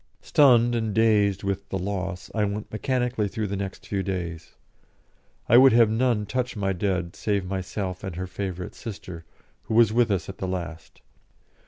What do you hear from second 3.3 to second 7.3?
the next few days. I would have none touch my dead